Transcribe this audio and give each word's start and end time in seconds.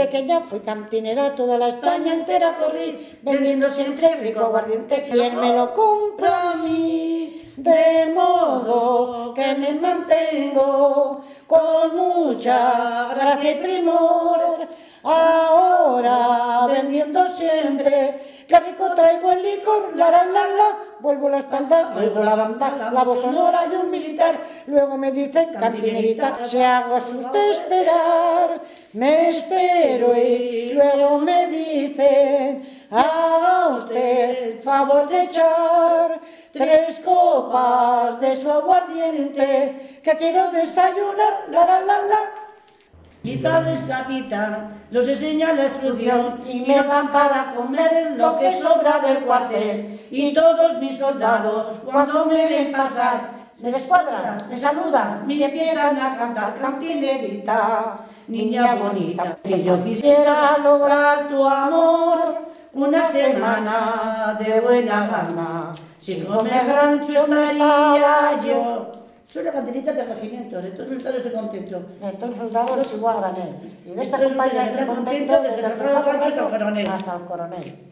pequeña 0.00 0.40
fui 0.40 0.60
cantinera, 0.60 1.34
toda 1.34 1.58
la 1.58 1.68
España 1.68 2.14
entera 2.14 2.56
corrí, 2.58 3.18
vendiendo 3.22 3.68
siempre 3.68 4.14
rico 4.16 4.40
aguardiente. 4.40 5.06
¿Quién 5.10 5.38
me 5.38 5.54
lo 5.54 5.74
compra 5.74 6.52
a 6.52 6.54
mí? 6.56 7.52
De 7.56 8.10
modo 8.14 9.34
que 9.34 9.54
me 9.56 9.72
mantengo 9.74 11.22
con 11.46 11.96
mucha 11.96 13.12
gracia 13.14 13.50
y 13.50 13.54
primor. 13.56 14.68
Ahora 15.02 16.66
vendiendo 16.66 17.28
siempre, 17.28 18.20
qué 18.48 18.60
rico 18.60 18.94
traigo 18.94 19.32
el 19.32 19.42
licor, 19.42 19.96
la 19.96 20.10
la 20.10 20.24
la 20.24 20.46
la, 20.58 20.68
vuelvo 21.00 21.28
la 21.28 21.38
espalda, 21.38 21.94
oigo 21.96 22.22
la 22.22 22.34
banda, 22.34 22.90
la 22.92 23.02
voz 23.02 23.20
sonora 23.20 23.66
de 23.66 23.78
un 23.78 23.90
militar, 23.90 24.34
luego 24.70 24.96
me 24.96 25.12
dicen 25.12 25.52
cantinerita, 25.52 26.44
se 26.44 26.64
hago 26.64 26.96
usted 26.96 27.50
esperar, 27.50 28.60
me 28.92 29.30
espero 29.30 30.16
y 30.16 30.72
luego 30.72 31.18
me 31.18 31.46
dicen, 31.48 32.86
haga 32.90 33.68
usted 33.76 34.62
favor 34.62 35.08
de 35.08 35.22
echar 35.24 36.20
tres 36.52 37.00
copas 37.04 38.20
de 38.20 38.36
su 38.36 38.50
aguardiente, 38.50 40.00
que 40.02 40.16
quiero 40.16 40.50
desayunar, 40.50 41.44
la 41.50 41.64
la 41.66 41.80
la 41.80 42.02
la. 42.02 42.20
Mi 43.22 43.36
padre 43.36 43.74
es 43.74 43.82
capitán, 43.82 44.80
los 44.90 45.06
enseña 45.06 45.52
la 45.52 45.64
instrucción 45.64 46.40
y 46.48 46.60
me 46.60 46.76
dan 46.76 47.08
para 47.12 47.52
comer 47.54 48.14
lo 48.16 48.38
que 48.38 48.58
sobra 48.58 48.98
del 49.00 49.18
cuartel. 49.24 50.00
Y 50.10 50.32
todos 50.32 50.78
mis 50.78 50.96
soldados, 50.96 51.78
cuando 51.84 52.24
me 52.24 52.46
ven 52.46 52.72
pasar, 52.72 53.39
se 53.60 53.70
descuadran, 53.70 54.38
me 54.48 54.56
saludan 54.56 55.30
y 55.30 55.42
empiezan 55.42 55.98
a 55.98 56.16
cantar 56.16 56.54
cantinerita, 56.54 57.96
niña 58.28 58.74
bonita. 58.74 59.36
Que 59.42 59.62
yo 59.62 59.84
quisiera 59.84 60.56
lograr 60.58 61.28
tu 61.28 61.46
amor 61.46 62.38
una 62.72 63.10
semana 63.10 64.38
de 64.40 64.60
buena 64.62 65.06
gana. 65.06 65.74
Sin 66.00 66.24
comer 66.24 66.66
rancho 66.66 67.26
estaría 67.26 68.40
yo. 68.42 68.92
Soy 69.26 69.44
la 69.44 69.52
cantinita 69.52 69.92
del 69.92 70.08
regimiento, 70.08 70.60
de 70.62 70.70
todos 70.70 70.88
los 70.88 71.02
soldados 71.02 71.16
estoy 71.18 71.32
contento. 71.32 71.82
De 72.00 72.12
todos 72.12 72.30
los 72.30 72.38
soldados 72.38 72.94
igual 72.94 73.16
a 73.18 73.20
granel. 73.20 73.56
Y 73.84 73.90
de 73.90 74.02
esta 74.02 74.24
compañía 74.24 74.70
estoy 74.70 74.86
contento 74.86 75.42
desde 75.42 75.66
el 75.66 75.76
soldado 75.76 76.10
hasta 76.10 76.44
el 76.44 76.50
coronel. 76.50 76.86
hasta 76.86 77.16
el 77.16 77.22
coronel. 77.26 77.90